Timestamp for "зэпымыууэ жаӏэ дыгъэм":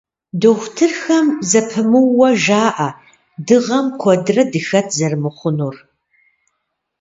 1.49-3.87